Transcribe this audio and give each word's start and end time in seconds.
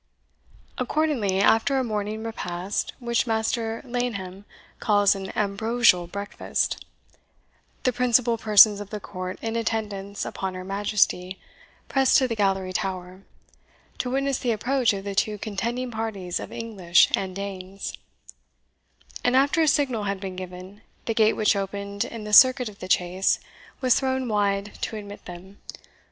Accordingly, 0.79 1.41
after 1.41 1.77
a 1.77 1.83
morning 1.83 2.23
repast, 2.23 2.93
which 2.97 3.27
Master 3.27 3.83
Laneham 3.85 4.45
calls 4.79 5.13
an 5.13 5.29
ambrosial 5.35 6.07
breakfast, 6.07 6.83
the 7.83 7.93
principal 7.93 8.35
persons 8.35 8.79
of 8.79 8.89
the 8.89 8.99
court 8.99 9.37
in 9.43 9.55
attendance 9.55 10.25
upon 10.25 10.55
her 10.55 10.63
Majesty 10.63 11.37
pressed 11.87 12.17
to 12.17 12.27
the 12.27 12.33
Gallery 12.33 12.73
tower, 12.73 13.21
to 13.99 14.09
witness 14.09 14.39
the 14.39 14.51
approach 14.51 14.91
of 14.91 15.03
the 15.03 15.13
two 15.13 15.37
contending 15.37 15.91
parties 15.91 16.39
of 16.39 16.51
English 16.51 17.11
and 17.15 17.35
Danes; 17.35 17.93
and 19.23 19.35
after 19.35 19.61
a 19.61 19.67
signal 19.67 20.05
had 20.05 20.19
been 20.19 20.35
given, 20.35 20.81
the 21.05 21.13
gate 21.13 21.33
which 21.33 21.55
opened 21.55 22.05
in 22.05 22.23
the 22.23 22.33
circuit 22.33 22.69
of 22.69 22.79
the 22.79 22.87
Chase 22.87 23.39
was 23.81 23.99
thrown 23.99 24.27
wide 24.27 24.73
to 24.81 24.95
admit 24.97 25.25
them. 25.25 25.59